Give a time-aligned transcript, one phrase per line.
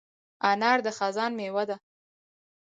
[0.49, 1.75] انار د خزان مېوه ده.